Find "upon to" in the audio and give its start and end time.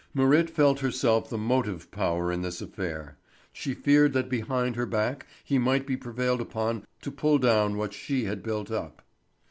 6.41-7.11